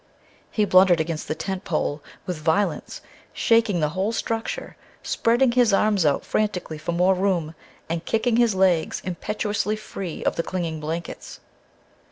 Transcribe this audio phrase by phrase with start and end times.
[0.49, 3.01] He blundered against the tent pole with violence,
[3.33, 7.53] shaking the whole structure, spreading his arms out frantically for more room,
[7.87, 11.39] and kicking his legs impetuously free of the clinging blankets.